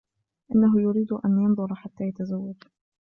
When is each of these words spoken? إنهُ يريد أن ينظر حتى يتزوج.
إنهُ 0.55 0.81
يريد 0.81 1.11
أن 1.13 1.37
ينظر 1.41 1.75
حتى 1.75 2.03
يتزوج. 2.03 2.55